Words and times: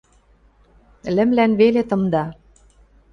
–Лӹмлӓн 1.15 1.51
веле 1.59 1.83
тымда... 1.89 2.25